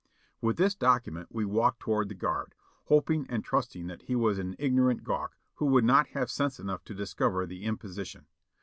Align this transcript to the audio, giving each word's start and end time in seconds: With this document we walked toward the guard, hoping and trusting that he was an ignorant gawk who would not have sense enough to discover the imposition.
With 0.41 0.57
this 0.57 0.73
document 0.73 1.27
we 1.29 1.45
walked 1.45 1.79
toward 1.81 2.09
the 2.09 2.15
guard, 2.15 2.55
hoping 2.85 3.27
and 3.29 3.45
trusting 3.45 3.85
that 3.85 4.01
he 4.01 4.15
was 4.15 4.39
an 4.39 4.55
ignorant 4.57 5.03
gawk 5.03 5.37
who 5.57 5.67
would 5.67 5.85
not 5.85 6.07
have 6.07 6.31
sense 6.31 6.59
enough 6.59 6.83
to 6.85 6.95
discover 6.95 7.45
the 7.45 7.63
imposition. 7.65 8.25